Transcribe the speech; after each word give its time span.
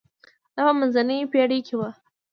دا 0.55 0.61
په 0.69 0.73
منځنۍ 0.79 1.19
پېړۍ 1.31 1.59
کې 1.67 1.75
و. 1.79 1.81